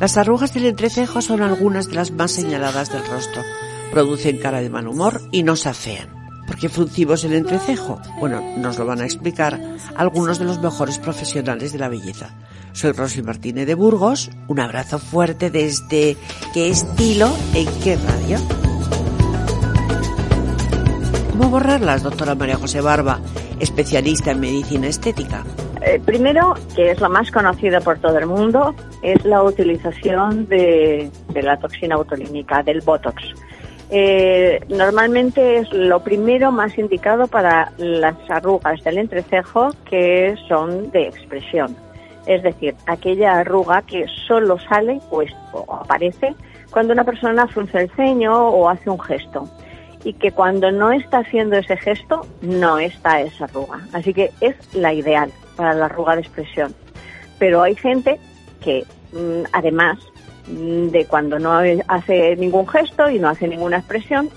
Las 0.00 0.16
arrugas 0.16 0.54
del 0.54 0.64
entrecejo 0.64 1.20
son 1.20 1.42
algunas 1.42 1.88
de 1.88 1.94
las 1.96 2.10
más 2.10 2.30
señaladas 2.32 2.90
del 2.90 3.06
rostro. 3.06 3.42
Producen 3.92 4.38
cara 4.38 4.62
de 4.62 4.70
mal 4.70 4.88
humor 4.88 5.20
y 5.30 5.42
no 5.42 5.56
se 5.56 5.68
afean. 5.68 6.08
¿Por 6.46 6.56
qué 6.56 6.70
fruncimos 6.70 7.22
el 7.24 7.34
entrecejo? 7.34 8.00
Bueno, 8.18 8.42
nos 8.56 8.78
lo 8.78 8.86
van 8.86 9.02
a 9.02 9.04
explicar 9.04 9.60
algunos 9.94 10.38
de 10.38 10.46
los 10.46 10.58
mejores 10.58 10.98
profesionales 10.98 11.72
de 11.72 11.78
la 11.80 11.90
belleza. 11.90 12.34
Soy 12.72 12.92
Rosy 12.92 13.20
Martínez 13.20 13.66
de 13.66 13.74
Burgos. 13.74 14.30
Un 14.48 14.60
abrazo 14.60 14.98
fuerte 14.98 15.50
desde 15.50 16.16
¿Qué 16.54 16.70
estilo? 16.70 17.30
¿En 17.52 17.68
qué 17.82 17.96
radio? 17.96 18.38
¿Cómo 21.32 21.50
borrarlas, 21.50 22.02
doctora 22.02 22.34
María 22.34 22.56
José 22.56 22.80
Barba, 22.80 23.20
especialista 23.58 24.30
en 24.30 24.40
medicina 24.40 24.86
estética? 24.86 25.44
Eh, 25.82 25.98
primero, 26.04 26.54
que 26.76 26.90
es 26.90 27.00
lo 27.00 27.08
más 27.08 27.30
conocido 27.30 27.80
por 27.80 27.98
todo 27.98 28.18
el 28.18 28.26
mundo, 28.26 28.74
es 29.02 29.24
la 29.24 29.42
utilización 29.42 30.46
de, 30.46 31.10
la 31.34 31.56
toxina 31.58 31.96
botulínica, 31.96 32.62
del 32.62 32.80
Botox. 32.82 33.22
Eh, 33.90 34.60
normalmente 34.68 35.56
es 35.56 35.72
lo 35.72 36.00
primero 36.04 36.52
más 36.52 36.78
indicado 36.78 37.26
para 37.26 37.72
las 37.78 38.14
arrugas 38.28 38.84
del 38.84 38.98
entrecejo 38.98 39.70
que 39.84 40.36
son 40.48 40.90
de 40.90 41.08
expresión. 41.08 41.74
Es 42.26 42.42
decir, 42.42 42.74
aquella 42.86 43.38
arruga 43.38 43.82
que 43.82 44.04
solo 44.28 44.58
sale 44.68 45.00
pues, 45.08 45.32
o 45.52 45.74
aparece 45.74 46.34
cuando 46.70 46.92
una 46.92 47.04
persona 47.04 47.48
frunce 47.48 47.78
el 47.78 47.90
ceño 47.92 48.32
o 48.32 48.68
hace 48.68 48.90
un 48.90 49.00
gesto. 49.00 49.48
Y 50.04 50.14
que 50.14 50.32
cuando 50.32 50.70
no 50.70 50.92
está 50.92 51.18
haciendo 51.18 51.56
ese 51.56 51.76
gesto, 51.76 52.26
no 52.40 52.78
está 52.78 53.20
esa 53.20 53.44
arruga. 53.44 53.80
Así 53.92 54.14
que 54.14 54.30
es 54.40 54.56
la 54.74 54.94
ideal 54.94 55.30
para 55.56 55.74
la 55.74 55.86
arruga 55.86 56.14
de 56.14 56.22
expresión. 56.22 56.74
Pero 57.38 57.62
hay 57.62 57.74
gente 57.74 58.18
que, 58.62 58.84
mm, 59.12 59.44
además 59.52 59.98
mm, 60.46 60.88
de 60.88 61.04
cuando 61.06 61.38
no 61.38 61.60
hace 61.88 62.36
ningún 62.36 62.66
gesto 62.66 63.10
y 63.10 63.18
no 63.18 63.28
hace 63.28 63.46
ninguna 63.46 63.78
expresión, 63.78 64.30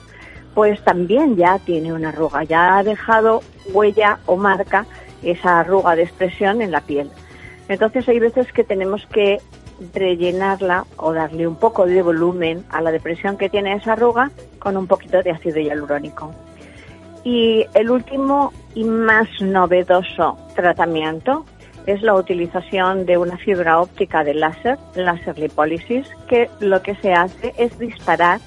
pues 0.54 0.84
también 0.84 1.36
ya 1.36 1.60
tiene 1.60 1.94
una 1.94 2.10
arruga, 2.10 2.44
ya 2.44 2.78
ha 2.78 2.84
dejado 2.84 3.42
huella 3.74 4.20
o 4.26 4.36
marca 4.38 4.86
esa 5.24 5.62
arruga 5.62 5.96
de 5.96 6.04
expresión 6.04 6.62
en 6.62 6.72
la 6.72 6.82
piel. 6.82 7.10
Entonces 7.68 8.08
hay 8.08 8.20
veces 8.20 8.52
que 8.52 8.64
tenemos 8.64 9.06
que 9.08 9.40
rellenarla 9.94 10.86
o 10.98 11.14
darle 11.14 11.48
un 11.48 11.56
poco 11.56 11.86
de 11.86 12.02
volumen 12.02 12.64
a 12.70 12.82
la 12.82 12.92
depresión 12.92 13.38
que 13.38 13.50
tiene 13.50 13.74
esa 13.74 13.94
arruga 13.94 14.32
con 14.60 14.78
un 14.78 14.88
poquito 14.88 15.22
de 15.22 15.32
ácido 15.32 15.60
hialurónico. 15.60 16.34
Y 17.24 17.66
el 17.74 17.90
último 17.90 18.52
y 18.76 18.84
más 18.84 19.28
novedoso 19.42 20.38
tratamiento 20.56 21.46
es 21.86 22.02
la 22.02 22.16
utilización 22.16 23.06
de 23.06 23.18
una 23.18 23.38
fibra 23.38 23.80
óptica 23.80 24.24
de 24.24 24.34
láser, 24.34 24.78
láser 24.96 25.38
lipólisis, 25.38 26.08
que 26.28 26.50
lo 26.60 26.82
que 26.82 26.96
se 26.96 27.14
hace 27.14 27.54
es 27.58 27.78
disparar 27.78 28.40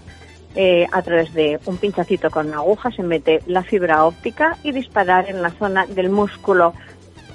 eh, 0.55 0.87
a 0.91 1.03
través 1.03 1.35
de 1.35 1.61
un 1.67 1.77
pinchacito 1.77 2.31
con 2.31 2.49
una 2.49 2.59
aguja, 2.59 2.91
se 2.91 3.03
mete 3.03 3.41
la 3.47 3.63
fibra 3.63 4.05
óptica 4.05 4.57
y 4.63 4.73
disparar 4.73 5.29
en 5.29 5.43
la 5.43 5.51
zona 5.51 5.85
del 5.87 6.09
músculo 6.09 6.73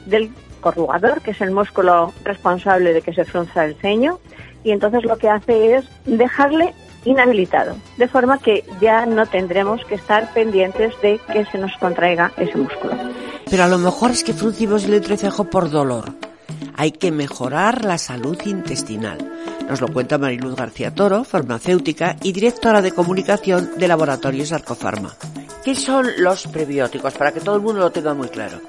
del 0.07 0.31
corrugador, 0.61 1.21
que 1.21 1.31
es 1.31 1.41
el 1.41 1.51
músculo 1.51 2.13
responsable 2.23 2.93
de 2.93 3.01
que 3.01 3.13
se 3.13 3.25
frunza 3.25 3.65
el 3.65 3.75
ceño, 3.75 4.19
y 4.63 4.71
entonces 4.71 5.03
lo 5.03 5.17
que 5.17 5.29
hace 5.29 5.75
es 5.75 5.85
dejarle 6.05 6.73
inhabilitado, 7.03 7.75
de 7.97 8.07
forma 8.07 8.37
que 8.37 8.63
ya 8.79 9.05
no 9.05 9.25
tendremos 9.25 9.83
que 9.85 9.95
estar 9.95 10.31
pendientes 10.33 10.93
de 11.01 11.19
que 11.31 11.45
se 11.45 11.57
nos 11.57 11.75
contraiga 11.77 12.31
ese 12.37 12.57
músculo. 12.57 12.93
Pero 13.49 13.63
a 13.63 13.67
lo 13.67 13.79
mejor 13.79 14.11
es 14.11 14.23
que 14.23 14.33
fruncimos 14.33 14.85
el 14.85 14.93
entrecejo 14.93 15.45
por 15.45 15.69
dolor. 15.69 16.13
Hay 16.75 16.91
que 16.91 17.11
mejorar 17.11 17.83
la 17.85 17.97
salud 17.97 18.39
intestinal. 18.45 19.17
Nos 19.67 19.81
lo 19.81 19.87
cuenta 19.87 20.17
Mariluz 20.17 20.55
García 20.55 20.93
Toro, 20.93 21.23
farmacéutica 21.23 22.15
y 22.21 22.31
directora 22.31 22.81
de 22.81 22.91
comunicación 22.91 23.71
de 23.77 23.87
Laboratorios 23.87 24.51
Arcofarma. 24.51 25.13
¿Qué 25.63 25.75
son 25.75 26.07
los 26.17 26.47
prebióticos? 26.47 27.13
Para 27.13 27.31
que 27.31 27.39
todo 27.39 27.55
el 27.55 27.61
mundo 27.61 27.81
lo 27.81 27.91
tenga 27.91 28.13
muy 28.13 28.29
claro. 28.29 28.59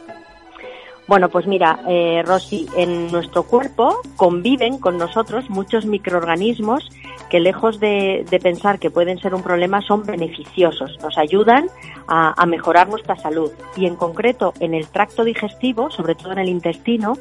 Bueno, 1.08 1.28
pues 1.28 1.46
mira, 1.46 1.80
eh, 1.88 2.22
Rosy, 2.24 2.68
en 2.76 3.10
nuestro 3.10 3.42
cuerpo 3.42 4.00
conviven 4.16 4.78
con 4.78 4.98
nosotros 4.98 5.50
muchos 5.50 5.84
microorganismos 5.84 6.88
que 7.28 7.40
lejos 7.40 7.80
de, 7.80 8.26
pensar 8.42 8.78
que 8.78 8.90
pueden 8.90 9.18
ser 9.18 9.34
un 9.34 9.42
problema 9.42 9.80
son 9.80 10.04
beneficiosos, 10.04 10.98
nos 11.02 11.16
ayudan 11.16 11.68
a, 12.06 12.44
mejorar 12.46 12.88
nuestra 12.88 13.16
salud. 13.16 13.50
Y 13.74 13.86
en 13.86 13.96
concreto 13.96 14.52
en 14.60 14.74
el 14.74 14.86
tracto 14.86 15.24
digestivo, 15.24 15.90
sobre 15.90 16.14
todo 16.14 16.32
en 16.32 16.38
el 16.38 16.48
intestino, 16.48 17.16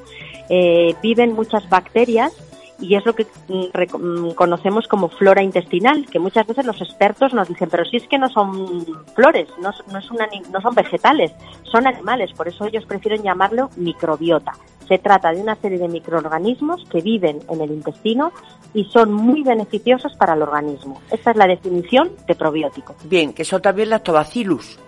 eh, 0.49 0.95
viven 1.01 1.33
muchas 1.33 1.69
bacterias 1.69 2.33
y 2.81 2.95
es 2.95 3.05
lo 3.05 3.13
que 3.13 3.25
mm, 3.47 3.97
mm, 3.97 4.31
conocemos 4.33 4.87
como 4.87 5.07
flora 5.09 5.43
intestinal, 5.43 6.05
que 6.07 6.19
muchas 6.19 6.47
veces 6.47 6.65
los 6.65 6.81
expertos 6.81 7.33
nos 7.33 7.47
dicen, 7.47 7.69
pero 7.69 7.85
si 7.85 7.97
es 7.97 8.07
que 8.07 8.17
no 8.17 8.27
son 8.29 8.85
flores, 9.15 9.47
no, 9.61 9.71
no, 9.91 9.99
es 9.99 10.11
una, 10.11 10.27
no 10.51 10.61
son 10.61 10.75
vegetales, 10.75 11.31
son 11.63 11.87
animales, 11.87 12.31
por 12.33 12.47
eso 12.47 12.65
ellos 12.65 12.85
prefieren 12.85 13.23
llamarlo 13.23 13.69
microbiota. 13.77 14.53
Se 14.87 14.97
trata 14.97 15.31
de 15.31 15.41
una 15.41 15.55
serie 15.55 15.77
de 15.77 15.87
microorganismos 15.87 16.83
que 16.89 17.01
viven 17.01 17.39
en 17.49 17.61
el 17.61 17.71
intestino 17.71 18.33
y 18.73 18.85
son 18.85 19.13
muy 19.13 19.43
beneficiosos 19.43 20.13
para 20.17 20.33
el 20.33 20.41
organismo. 20.41 21.01
Esta 21.11 21.31
es 21.31 21.37
la 21.37 21.47
definición 21.47 22.11
de 22.27 22.35
probiótico. 22.35 22.95
Bien, 23.05 23.31
que 23.31 23.45
son 23.45 23.61
también 23.61 23.89
lactobacillus. 23.89 24.79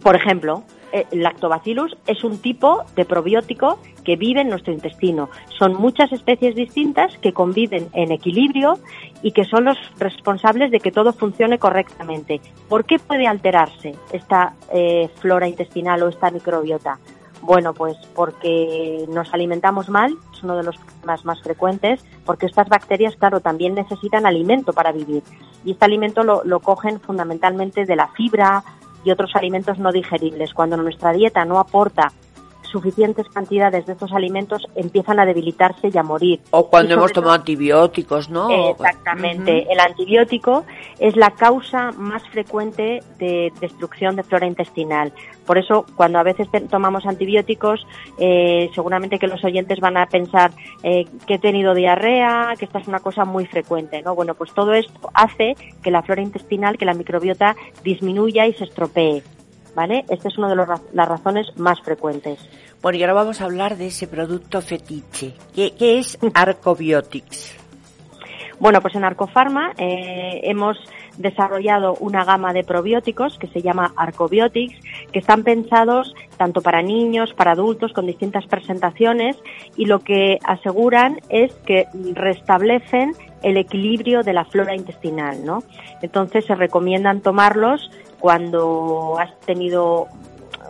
Por 0.00 0.14
ejemplo, 0.14 0.62
el 0.92 1.00
eh, 1.00 1.06
lactobacillus 1.12 1.96
es 2.06 2.24
un 2.24 2.38
tipo 2.38 2.84
de 2.96 3.04
probiótico 3.04 3.78
que 4.04 4.16
vive 4.16 4.40
en 4.40 4.48
nuestro 4.48 4.72
intestino. 4.72 5.28
Son 5.58 5.74
muchas 5.74 6.12
especies 6.12 6.54
distintas 6.54 7.16
que 7.18 7.32
conviven 7.32 7.88
en 7.92 8.12
equilibrio 8.12 8.78
y 9.22 9.32
que 9.32 9.44
son 9.44 9.64
los 9.64 9.76
responsables 9.98 10.70
de 10.70 10.80
que 10.80 10.92
todo 10.92 11.12
funcione 11.12 11.58
correctamente. 11.58 12.40
¿Por 12.68 12.84
qué 12.84 12.98
puede 12.98 13.26
alterarse 13.26 13.94
esta 14.12 14.54
eh, 14.72 15.08
flora 15.20 15.48
intestinal 15.48 16.02
o 16.02 16.08
esta 16.08 16.30
microbiota? 16.30 16.98
Bueno, 17.42 17.72
pues 17.72 17.96
porque 18.14 19.04
nos 19.08 19.32
alimentamos 19.32 19.88
mal, 19.88 20.14
es 20.32 20.42
uno 20.42 20.56
de 20.56 20.64
los 20.64 20.76
problemas 20.76 21.24
más 21.24 21.42
frecuentes, 21.42 22.04
porque 22.24 22.46
estas 22.46 22.68
bacterias, 22.68 23.14
claro, 23.16 23.40
también 23.40 23.74
necesitan 23.74 24.26
alimento 24.26 24.72
para 24.72 24.90
vivir. 24.90 25.22
Y 25.64 25.72
este 25.72 25.84
alimento 25.84 26.24
lo, 26.24 26.42
lo 26.44 26.60
cogen 26.60 27.00
fundamentalmente 27.00 27.84
de 27.84 27.96
la 27.96 28.08
fibra, 28.08 28.64
y 29.04 29.10
otros 29.10 29.34
alimentos 29.34 29.78
no 29.78 29.92
digeribles. 29.92 30.54
Cuando 30.54 30.76
nuestra 30.76 31.12
dieta 31.12 31.44
no 31.44 31.58
aporta 31.58 32.12
suficientes 32.68 33.28
cantidades 33.28 33.86
de 33.86 33.92
estos 33.92 34.12
alimentos 34.12 34.66
empiezan 34.74 35.18
a 35.20 35.26
debilitarse 35.26 35.90
y 35.92 35.98
a 35.98 36.02
morir. 36.02 36.40
O 36.50 36.68
cuando 36.68 36.94
hemos 36.94 37.12
tomado 37.12 37.34
antibióticos, 37.34 38.28
¿no? 38.28 38.70
Exactamente. 38.70 39.66
El 39.70 39.80
antibiótico 39.80 40.64
es 40.98 41.16
la 41.16 41.30
causa 41.32 41.92
más 41.92 42.22
frecuente 42.28 43.02
de 43.18 43.52
destrucción 43.60 44.16
de 44.16 44.22
flora 44.22 44.46
intestinal. 44.46 45.12
Por 45.46 45.58
eso, 45.58 45.86
cuando 45.96 46.18
a 46.18 46.22
veces 46.22 46.48
tomamos 46.68 47.06
antibióticos, 47.06 47.86
eh, 48.18 48.70
seguramente 48.74 49.18
que 49.18 49.26
los 49.26 49.42
oyentes 49.44 49.80
van 49.80 49.96
a 49.96 50.06
pensar 50.06 50.50
eh, 50.82 51.06
que 51.26 51.34
he 51.34 51.38
tenido 51.38 51.74
diarrea, 51.74 52.54
que 52.58 52.66
esta 52.66 52.78
es 52.78 52.88
una 52.88 53.00
cosa 53.00 53.24
muy 53.24 53.46
frecuente, 53.46 54.02
¿no? 54.02 54.14
Bueno, 54.14 54.34
pues 54.34 54.52
todo 54.52 54.74
esto 54.74 55.10
hace 55.14 55.56
que 55.82 55.90
la 55.90 56.02
flora 56.02 56.22
intestinal, 56.22 56.76
que 56.76 56.84
la 56.84 56.94
microbiota 56.94 57.56
disminuya 57.82 58.46
y 58.46 58.52
se 58.54 58.64
estropee. 58.64 59.22
¿Vale? 59.78 60.04
Esta 60.08 60.26
es 60.26 60.36
una 60.36 60.48
de 60.48 60.56
las 60.56 61.08
razones 61.08 61.56
más 61.56 61.80
frecuentes. 61.82 62.40
Bueno, 62.82 62.98
y 62.98 63.02
ahora 63.02 63.12
vamos 63.12 63.40
a 63.40 63.44
hablar 63.44 63.76
de 63.76 63.86
ese 63.86 64.08
producto 64.08 64.60
fetiche. 64.60 65.34
¿Qué, 65.54 65.72
es 65.78 66.18
Arcobiotics? 66.34 67.56
Bueno, 68.58 68.80
pues 68.80 68.96
en 68.96 69.04
Arcofarma 69.04 69.70
eh, 69.78 70.40
hemos 70.42 70.76
desarrollado 71.16 71.94
una 72.00 72.24
gama 72.24 72.52
de 72.52 72.64
probióticos 72.64 73.38
que 73.38 73.46
se 73.46 73.62
llama 73.62 73.92
Arcobiotics, 73.94 74.74
que 75.12 75.20
están 75.20 75.44
pensados 75.44 76.12
tanto 76.36 76.60
para 76.60 76.82
niños, 76.82 77.32
para 77.34 77.52
adultos, 77.52 77.92
con 77.92 78.04
distintas 78.04 78.46
presentaciones, 78.46 79.36
y 79.76 79.84
lo 79.84 80.00
que 80.00 80.38
aseguran 80.44 81.20
es 81.28 81.54
que 81.66 81.86
restablecen 82.14 83.12
el 83.42 83.56
equilibrio 83.56 84.24
de 84.24 84.32
la 84.32 84.44
flora 84.44 84.74
intestinal, 84.74 85.44
¿no? 85.44 85.62
Entonces 86.02 86.44
se 86.46 86.56
recomiendan 86.56 87.20
tomarlos 87.20 87.92
cuando 88.20 89.16
has 89.18 89.38
tenido 89.40 90.08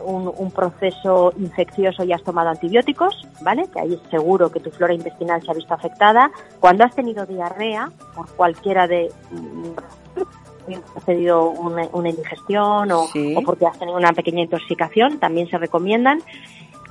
un, 0.05 0.51
proceso 0.51 1.33
infeccioso 1.39 2.05
y 2.05 2.13
has 2.13 2.23
tomado 2.23 2.51
antibióticos, 2.51 3.27
¿vale? 3.43 3.69
Que 3.73 3.81
ahí 3.81 3.95
es 3.95 4.11
seguro 4.11 4.51
que 4.51 4.61
tu 4.61 4.71
flora 4.71 4.95
intestinal 4.95 5.43
se 5.43 5.51
ha 5.51 5.55
visto 5.55 5.75
afectada. 5.75 6.31
Cuando 6.61 6.85
has 6.85 6.95
tenido 6.95 7.27
diarrea, 7.27 7.91
por 8.15 8.29
cualquiera 8.35 8.87
de 8.87 9.11
has 10.97 11.05
tenido 11.05 11.51
una, 11.51 11.85
indigestión 12.11 12.91
o, 12.93 13.05
o, 13.05 13.43
porque 13.45 13.67
has 13.67 13.79
tenido 13.79 13.97
una 13.97 14.13
pequeña 14.13 14.43
intoxicación, 14.43 15.19
también 15.19 15.49
se 15.49 15.59
recomiendan. 15.59 16.21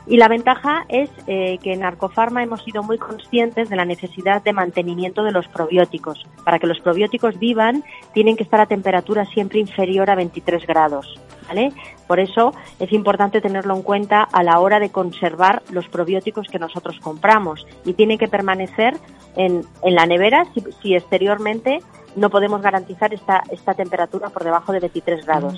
Y 0.09 0.15
la 0.15 0.29
ventaja 0.29 0.85
es 0.87 1.09
eh, 1.27 1.57
que 1.61 1.73
en 1.73 1.83
Arcofarma 1.83 2.41
hemos 2.41 2.63
sido 2.63 2.81
muy 2.81 2.97
conscientes 2.97 3.69
de 3.69 3.75
la 3.75 3.83
necesidad 3.83 4.41
de 4.41 4.53
mantenimiento 4.53 5.21
de 5.23 5.33
los 5.33 5.47
probióticos. 5.49 6.25
Para 6.45 6.59
que 6.59 6.67
los 6.67 6.79
probióticos 6.79 7.37
vivan, 7.39 7.83
tienen 8.13 8.37
que 8.37 8.43
estar 8.43 8.61
a 8.61 8.67
temperatura 8.67 9.25
siempre 9.25 9.59
inferior 9.59 10.09
a 10.09 10.15
23 10.15 10.65
grados. 10.65 11.19
¿vale? 11.47 11.73
Por 12.07 12.21
eso 12.21 12.53
es 12.79 12.91
importante 12.93 13.41
tenerlo 13.41 13.75
en 13.75 13.81
cuenta 13.81 14.23
a 14.23 14.43
la 14.43 14.59
hora 14.59 14.79
de 14.79 14.91
conservar 14.91 15.61
los 15.71 15.87
probióticos 15.89 16.47
que 16.47 16.59
nosotros 16.59 16.97
compramos 17.01 17.65
y 17.83 17.93
tienen 17.93 18.17
que 18.17 18.29
permanecer 18.29 18.95
en, 19.35 19.63
en 19.83 19.95
la 19.95 20.05
nevera 20.05 20.45
si, 20.53 20.63
si 20.81 20.95
exteriormente 20.95 21.79
no 22.17 22.29
podemos 22.29 22.61
garantizar 22.61 23.13
esta, 23.13 23.43
esta 23.49 23.73
temperatura 23.73 24.29
por 24.29 24.43
debajo 24.43 24.73
de 24.73 24.79
23 24.81 25.25
grados. 25.25 25.53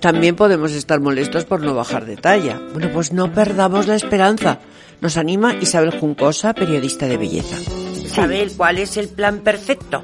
También 0.00 0.36
podemos 0.36 0.72
estar 0.72 1.00
molestos 1.00 1.44
por 1.44 1.60
no 1.60 1.74
bajar 1.74 2.06
de 2.06 2.16
talla. 2.16 2.60
Bueno, 2.72 2.88
pues 2.92 3.12
no 3.12 3.32
perdamos 3.32 3.86
la 3.86 3.96
esperanza. 3.96 4.60
Nos 5.00 5.16
anima 5.16 5.54
Isabel 5.54 5.98
Juncosa, 5.98 6.54
periodista 6.54 7.06
de 7.06 7.16
belleza. 7.16 7.56
Isabel, 8.00 8.52
¿cuál 8.56 8.78
es 8.78 8.96
el 8.96 9.08
plan 9.08 9.40
perfecto? 9.40 10.02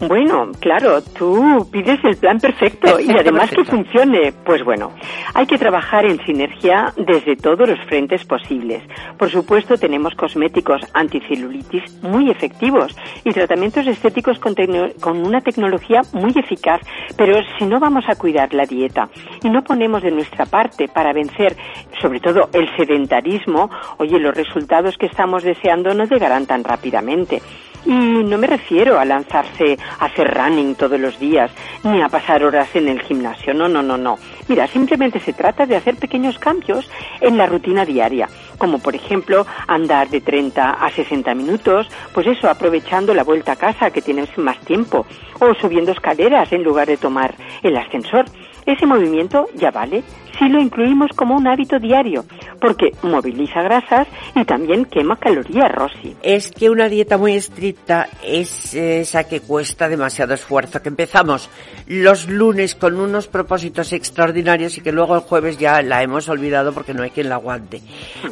Bueno, 0.00 0.50
claro, 0.60 1.00
tú 1.02 1.68
pides 1.72 1.98
el 2.04 2.16
plan 2.16 2.38
perfecto, 2.38 3.00
y 3.00 3.10
además 3.18 3.50
que 3.50 3.64
funcione. 3.64 4.32
Pues 4.44 4.62
bueno, 4.64 4.92
hay 5.34 5.46
que 5.46 5.58
trabajar 5.58 6.04
en 6.04 6.18
sinergia 6.24 6.92
desde 6.96 7.36
todos 7.36 7.68
los 7.68 7.78
frentes 7.86 8.24
posibles. 8.24 8.82
Por 9.18 9.30
supuesto, 9.30 9.76
tenemos 9.76 10.14
cosméticos 10.14 10.82
anticelulitis 10.92 12.02
muy 12.02 12.30
efectivos 12.30 12.96
y 13.24 13.32
tratamientos 13.32 13.86
estéticos 13.86 14.38
con, 14.38 14.54
con 15.00 15.26
una 15.26 15.40
tecnología 15.40 16.02
muy 16.12 16.32
eficaz, 16.36 16.80
pero 17.16 17.38
si 17.58 17.64
no 17.64 17.80
vamos 17.80 18.04
a 18.08 18.16
cuidar 18.16 18.52
la 18.52 18.66
dieta 18.66 19.08
y 19.42 19.48
no 19.48 19.62
ponemos 19.62 20.02
de 20.02 20.10
nuestra 20.10 20.46
parte 20.46 20.88
para 20.88 21.12
vencer 21.12 21.56
sobre 22.00 22.20
todo 22.20 22.48
el 22.52 22.68
sedentarismo, 22.76 23.70
oye, 23.98 24.18
los 24.18 24.34
resultados 24.34 24.96
que 24.98 25.06
estamos 25.06 25.42
deseando 25.42 25.94
no 25.94 26.04
llegarán 26.04 26.46
tan 26.46 26.64
rápidamente. 26.64 27.40
Y 27.86 28.24
no 28.24 28.36
me 28.36 28.48
refiero 28.48 28.98
a 28.98 29.04
lanzarse 29.04 29.78
a 30.00 30.06
hacer 30.06 30.34
running 30.34 30.74
todos 30.74 30.98
los 30.98 31.20
días, 31.20 31.52
ni 31.84 32.02
a 32.02 32.08
pasar 32.08 32.42
horas 32.42 32.74
en 32.74 32.88
el 32.88 33.00
gimnasio. 33.00 33.54
No, 33.54 33.68
no, 33.68 33.80
no, 33.80 33.96
no. 33.96 34.18
Mira, 34.48 34.66
simplemente 34.66 35.20
se 35.20 35.32
trata 35.32 35.66
de 35.66 35.76
hacer 35.76 35.94
pequeños 35.94 36.36
cambios 36.40 36.90
en 37.20 37.36
la 37.36 37.46
rutina 37.46 37.84
diaria, 37.84 38.28
como 38.58 38.80
por 38.80 38.96
ejemplo 38.96 39.46
andar 39.68 40.08
de 40.08 40.20
30 40.20 40.72
a 40.72 40.90
60 40.90 41.32
minutos, 41.36 41.88
pues 42.12 42.26
eso, 42.26 42.50
aprovechando 42.50 43.14
la 43.14 43.22
vuelta 43.22 43.52
a 43.52 43.56
casa 43.56 43.92
que 43.92 44.02
tienes 44.02 44.36
más 44.36 44.58
tiempo, 44.60 45.06
o 45.40 45.54
subiendo 45.54 45.92
escaleras 45.92 46.52
en 46.52 46.64
lugar 46.64 46.88
de 46.88 46.96
tomar 46.96 47.34
el 47.62 47.76
ascensor. 47.76 48.24
Ese 48.66 48.84
movimiento 48.84 49.46
ya 49.54 49.70
vale 49.70 50.02
si 50.38 50.48
lo 50.48 50.60
incluimos 50.60 51.10
como 51.14 51.36
un 51.36 51.46
hábito 51.46 51.78
diario, 51.78 52.24
porque 52.60 52.92
moviliza 53.02 53.62
grasas 53.62 54.06
y 54.34 54.44
también 54.44 54.84
quema 54.84 55.16
calorías, 55.16 55.72
Rosy. 55.72 56.16
Es 56.22 56.50
que 56.50 56.70
una 56.70 56.88
dieta 56.88 57.18
muy 57.18 57.34
estricta 57.34 58.08
es 58.22 58.74
esa 58.74 59.24
que 59.24 59.40
cuesta 59.40 59.88
demasiado 59.88 60.34
esfuerzo, 60.34 60.82
que 60.82 60.88
empezamos 60.88 61.48
los 61.86 62.28
lunes 62.28 62.74
con 62.74 62.98
unos 62.98 63.28
propósitos 63.28 63.92
extraordinarios 63.92 64.76
y 64.78 64.80
que 64.80 64.92
luego 64.92 65.14
el 65.14 65.20
jueves 65.20 65.58
ya 65.58 65.80
la 65.82 66.02
hemos 66.02 66.28
olvidado 66.28 66.72
porque 66.72 66.94
no 66.94 67.02
hay 67.02 67.10
quien 67.10 67.28
la 67.28 67.36
aguante. 67.36 67.80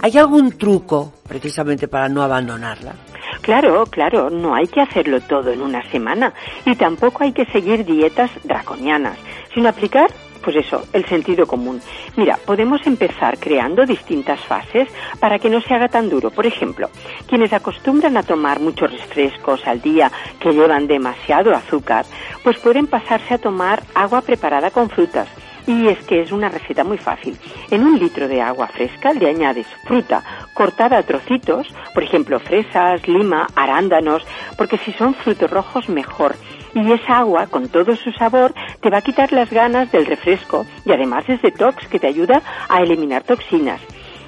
¿Hay 0.02 0.16
algún 0.18 0.58
truco 0.58 1.12
precisamente 1.26 1.88
para 1.88 2.08
no 2.08 2.22
abandonarla? 2.22 2.94
Claro, 3.40 3.84
claro, 3.86 4.30
no 4.30 4.54
hay 4.54 4.66
que 4.66 4.80
hacerlo 4.80 5.20
todo 5.20 5.50
en 5.50 5.60
una 5.60 5.82
semana 5.90 6.32
y 6.64 6.74
tampoco 6.76 7.24
hay 7.24 7.32
que 7.32 7.44
seguir 7.46 7.84
dietas 7.84 8.30
draconianas, 8.44 9.18
sino 9.52 9.68
aplicar 9.68 10.10
pues 10.44 10.56
eso, 10.56 10.82
el 10.92 11.06
sentido 11.06 11.46
común. 11.46 11.80
Mira, 12.16 12.38
podemos 12.44 12.86
empezar 12.86 13.38
creando 13.38 13.86
distintas 13.86 14.40
fases 14.40 14.88
para 15.18 15.38
que 15.38 15.48
no 15.48 15.60
se 15.60 15.74
haga 15.74 15.88
tan 15.88 16.10
duro. 16.10 16.30
Por 16.30 16.46
ejemplo, 16.46 16.90
quienes 17.26 17.52
acostumbran 17.52 18.16
a 18.16 18.22
tomar 18.22 18.60
muchos 18.60 18.92
refrescos 18.92 19.66
al 19.66 19.80
día 19.80 20.12
que 20.38 20.52
llevan 20.52 20.86
demasiado 20.86 21.54
azúcar, 21.54 22.04
pues 22.42 22.58
pueden 22.58 22.86
pasarse 22.86 23.34
a 23.34 23.38
tomar 23.38 23.82
agua 23.94 24.20
preparada 24.20 24.70
con 24.70 24.90
frutas. 24.90 25.28
Y 25.66 25.88
es 25.88 25.98
que 26.04 26.20
es 26.20 26.30
una 26.30 26.50
receta 26.50 26.84
muy 26.84 26.98
fácil. 26.98 27.38
En 27.70 27.82
un 27.82 27.98
litro 27.98 28.28
de 28.28 28.42
agua 28.42 28.68
fresca 28.68 29.14
le 29.14 29.30
añades 29.30 29.66
fruta 29.86 30.22
cortada 30.52 30.98
a 30.98 31.02
trocitos, 31.02 31.66
por 31.94 32.02
ejemplo, 32.02 32.38
fresas, 32.38 33.08
lima, 33.08 33.46
arándanos, 33.56 34.26
porque 34.58 34.76
si 34.76 34.92
son 34.92 35.14
frutos 35.14 35.50
rojos 35.50 35.88
mejor 35.88 36.36
y 36.74 36.92
esa 36.92 37.18
agua, 37.18 37.46
con 37.46 37.68
todo 37.68 37.96
su 37.96 38.12
sabor, 38.12 38.52
te 38.80 38.90
va 38.90 38.98
a 38.98 39.02
quitar 39.02 39.32
las 39.32 39.50
ganas 39.50 39.90
del 39.92 40.06
refresco 40.06 40.66
y 40.84 40.92
además 40.92 41.24
es 41.28 41.40
detox 41.40 41.86
que 41.88 41.98
te 41.98 42.08
ayuda 42.08 42.42
a 42.68 42.82
eliminar 42.82 43.22
toxinas. 43.22 43.80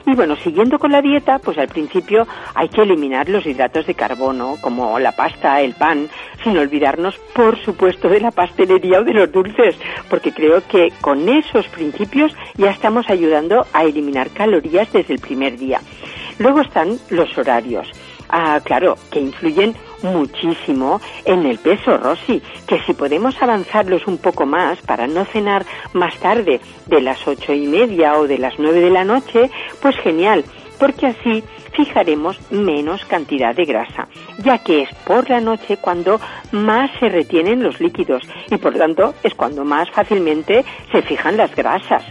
Y 0.06 0.14
bueno, 0.14 0.36
siguiendo 0.36 0.78
con 0.78 0.92
la 0.92 1.02
dieta, 1.02 1.40
pues 1.40 1.58
al 1.58 1.66
principio 1.66 2.28
hay 2.54 2.68
que 2.68 2.82
eliminar 2.82 3.28
los 3.28 3.44
hidratos 3.44 3.86
de 3.86 3.94
carbono, 3.94 4.54
como 4.60 5.00
la 5.00 5.10
pasta, 5.10 5.60
el 5.60 5.74
pan, 5.74 6.08
sin 6.44 6.56
olvidarnos, 6.56 7.18
por 7.34 7.58
supuesto, 7.58 8.08
de 8.08 8.20
la 8.20 8.30
pastelería 8.30 9.00
o 9.00 9.04
de 9.04 9.14
los 9.14 9.32
dulces, 9.32 9.76
porque 10.08 10.30
creo 10.30 10.62
que 10.68 10.92
con 11.00 11.28
esos 11.28 11.66
principios 11.66 12.32
ya 12.54 12.70
estamos 12.70 13.10
ayudando 13.10 13.66
a 13.72 13.82
eliminar 13.82 14.30
calorías 14.30 14.92
desde 14.92 15.14
el 15.14 15.18
primer 15.18 15.58
día. 15.58 15.80
Luego 16.38 16.60
están 16.60 17.00
los 17.10 17.36
horarios. 17.36 17.90
Ah, 18.28 18.60
claro, 18.62 18.96
que 19.10 19.20
influyen 19.20 19.74
muchísimo 20.06 21.00
en 21.24 21.44
el 21.46 21.58
peso, 21.58 21.98
Rosy, 21.98 22.42
que 22.66 22.80
si 22.80 22.94
podemos 22.94 23.40
avanzarlos 23.42 24.06
un 24.06 24.18
poco 24.18 24.46
más 24.46 24.80
para 24.82 25.06
no 25.06 25.24
cenar 25.24 25.66
más 25.92 26.16
tarde 26.18 26.60
de 26.86 27.00
las 27.00 27.26
ocho 27.26 27.52
y 27.52 27.66
media 27.66 28.16
o 28.16 28.26
de 28.26 28.38
las 28.38 28.58
nueve 28.58 28.80
de 28.80 28.90
la 28.90 29.04
noche, 29.04 29.50
pues 29.80 29.96
genial, 29.96 30.44
porque 30.78 31.06
así 31.06 31.42
fijaremos 31.72 32.38
menos 32.50 33.04
cantidad 33.04 33.54
de 33.54 33.64
grasa, 33.64 34.08
ya 34.38 34.58
que 34.58 34.82
es 34.82 34.94
por 35.04 35.28
la 35.28 35.40
noche 35.40 35.76
cuando 35.76 36.20
más 36.52 36.90
se 36.98 37.08
retienen 37.08 37.62
los 37.62 37.80
líquidos 37.80 38.22
y 38.50 38.56
por 38.56 38.74
tanto 38.74 39.14
es 39.22 39.34
cuando 39.34 39.64
más 39.64 39.90
fácilmente 39.90 40.64
se 40.90 41.02
fijan 41.02 41.36
las 41.36 41.54
grasas. 41.54 42.02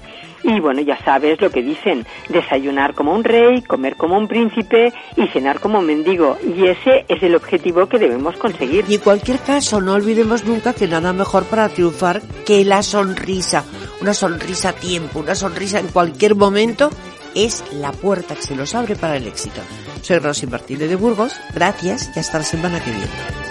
Y 0.44 0.60
bueno, 0.60 0.82
ya 0.82 0.98
sabes 1.04 1.40
lo 1.42 1.50
que 1.50 1.62
dicen, 1.62 2.06
desayunar 2.30 2.94
como 2.94 3.14
un 3.14 3.24
rey, 3.24 3.62
comer 3.62 3.96
como 3.96 4.18
un 4.18 4.28
príncipe 4.28 4.94
y 5.16 5.28
cenar 5.28 5.60
como 5.60 5.80
un 5.80 5.86
mendigo. 5.86 6.38
Y 6.44 6.68
ese 6.68 7.06
es 7.08 7.22
el 7.24 7.36
objetivo 7.36 7.88
que 7.88 8.00
debemos 8.00 8.36
conseguir. 8.38 8.86
Y 8.88 8.96
en 8.96 9.02
cualquier 9.02 9.40
caso, 9.40 9.82
no 9.82 9.94
olvidemos 9.94 10.46
nunca 10.46 10.74
que 10.74 10.88
nada 10.88 11.14
mejor 11.14 11.46
para 11.46 11.70
triunfar 11.70 12.22
que 12.46 12.64
la 12.66 12.84
sonrisa. 12.84 13.64
Una 14.02 14.14
sonrisa 14.14 14.70
a 14.70 14.74
tiempo, 14.74 15.20
una 15.20 15.36
sonrisa 15.36 15.80
en 15.80 15.88
cualquier 15.88 16.36
momento 16.36 16.90
es 17.34 17.64
la 17.74 17.92
puerta 17.92 18.36
que 18.36 18.42
se 18.42 18.56
nos 18.56 18.74
abre 18.76 18.96
para 18.96 19.18
el 19.18 19.28
éxito. 19.28 19.62
Soy 20.02 20.20
Rosy 20.20 20.48
Martínez 20.48 20.90
de 20.90 20.96
Burgos, 20.96 21.36
gracias 21.54 22.12
y 22.16 22.20
hasta 22.20 22.40
la 22.40 22.44
semana 22.44 22.84
que 22.84 22.92
viene. 22.92 23.45